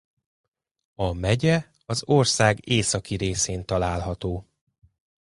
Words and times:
A 0.95 1.13
megye 1.13 1.65
az 1.85 2.03
ország 2.05 2.67
északi 2.69 3.15
részén 3.15 3.65
található. 3.65 4.47